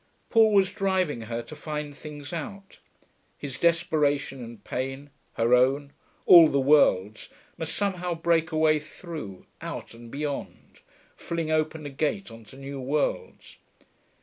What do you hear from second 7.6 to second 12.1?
somehow break a way through, out and beyond, fling open a